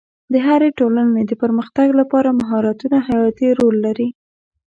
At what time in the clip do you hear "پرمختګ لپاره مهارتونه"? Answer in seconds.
1.43-2.97